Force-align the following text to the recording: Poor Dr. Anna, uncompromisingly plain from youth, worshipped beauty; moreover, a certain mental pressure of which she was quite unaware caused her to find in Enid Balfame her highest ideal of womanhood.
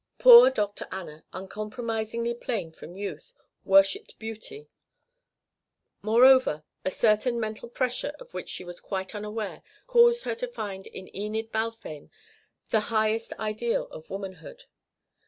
Poor 0.17 0.49
Dr. 0.49 0.87
Anna, 0.91 1.23
uncompromisingly 1.31 2.33
plain 2.33 2.71
from 2.71 2.97
youth, 2.97 3.35
worshipped 3.63 4.17
beauty; 4.17 4.67
moreover, 6.01 6.63
a 6.83 6.89
certain 6.89 7.39
mental 7.39 7.69
pressure 7.69 8.15
of 8.19 8.33
which 8.33 8.49
she 8.49 8.63
was 8.63 8.79
quite 8.79 9.13
unaware 9.13 9.61
caused 9.85 10.23
her 10.23 10.33
to 10.33 10.47
find 10.47 10.87
in 10.87 11.15
Enid 11.15 11.51
Balfame 11.51 12.09
her 12.71 12.79
highest 12.79 13.33
ideal 13.33 13.85
of 13.91 14.09
womanhood. 14.09 14.63